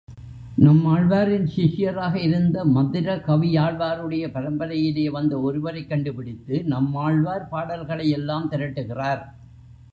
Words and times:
நம்மாழ்வாரின் 0.57 1.45
சிஷ்யராக 1.55 2.15
இருந்த 2.15 2.65
மதுர 2.65 3.15
கவியாழ்வாருடைய 3.15 4.25
பரம்பரையிலே 4.27 5.09
வந்த 5.09 5.39
ஒருவரைக் 5.39 5.89
கண்டுபிடித்து 5.89 6.63
நம்மாழ்வார் 6.63 7.47
பாடல்களையெல்லாம் 7.51 8.49
திரட்டுகிறார். 8.51 9.23